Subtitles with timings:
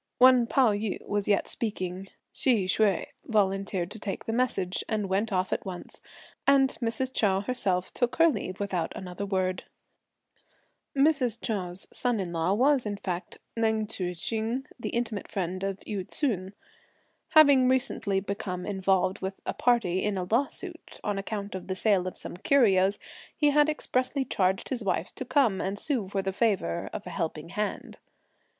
[0.17, 5.31] While Pao yü was yet speaking, Hsi Hsüeh volunteered to take the message, and went
[5.31, 6.01] off at once;
[6.47, 7.13] and Mrs.
[7.13, 9.65] Chou herself took her leave without another word.
[10.97, 11.39] Mrs.
[11.39, 16.09] Chou's son in law was, in fact, Leng Tzu hsing, the intimate friend of Yü
[16.09, 16.53] ts'un.
[17.37, 22.07] Having recently become involved with some party in a lawsuit, on account of the sale
[22.07, 22.97] of some curios,
[23.37, 27.11] he had expressly charged his wife to come and sue for the favour (of a
[27.11, 27.99] helping hand).